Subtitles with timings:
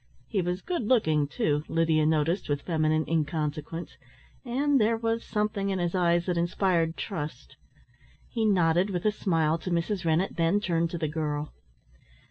[0.27, 3.97] He was good looking too, Lydia noticed with feminine inconsequence,
[4.43, 7.55] and there was something in his eyes that inspired trust.
[8.27, 10.03] He nodded with a smile to Mrs.
[10.03, 11.53] Rennett, then turned to the girl.